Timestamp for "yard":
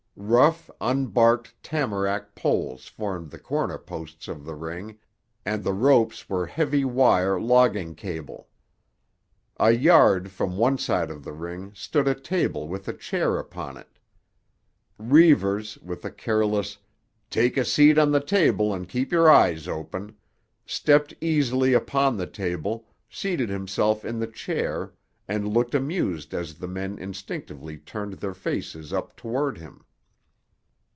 9.71-10.29